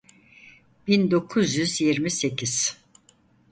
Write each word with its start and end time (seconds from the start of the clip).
bin 0.87 1.11
dokuz 1.11 1.55
yüz 1.55 1.81
yirmi 1.81 2.09
sekiz 2.11 2.77